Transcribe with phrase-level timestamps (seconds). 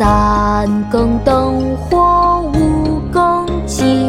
[0.00, 4.08] 三更灯火五更鸡，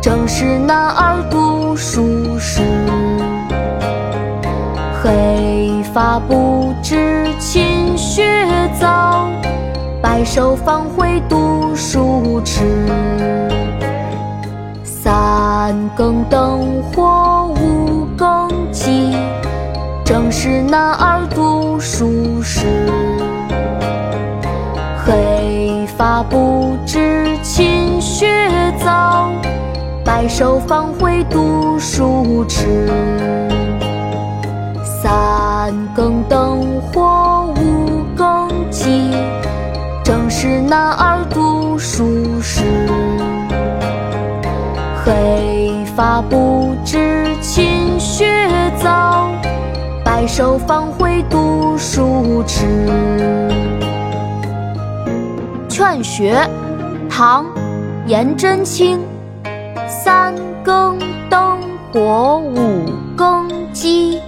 [0.00, 2.62] 正是男儿读书时。
[5.02, 8.22] 黑发不知勤学
[8.78, 9.28] 早，
[10.00, 12.62] 白首方悔读书迟。
[14.84, 19.16] 三更灯火五更鸡，
[20.04, 22.68] 正是男儿读书时。
[30.32, 32.88] 白首方悔读书迟。
[34.82, 39.10] 三更灯火五更鸡，
[40.02, 42.62] 正是男儿读书时。
[45.04, 49.28] 黑发不知勤学早，
[50.02, 52.64] 白首方悔读书迟。
[55.68, 56.34] 《劝学》
[57.10, 57.44] 唐·
[58.06, 58.98] 颜真卿。
[59.88, 61.60] 三更灯
[61.92, 62.84] 火五
[63.16, 64.20] 更鸡，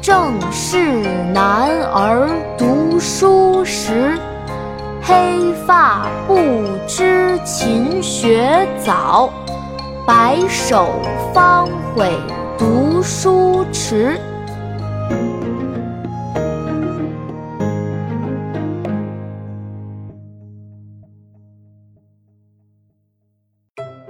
[0.00, 4.18] 正是男儿读书时。
[5.02, 6.36] 黑发不
[6.86, 9.30] 知勤学早，
[10.06, 10.88] 白首
[11.32, 12.10] 方悔
[12.58, 14.20] 读书迟。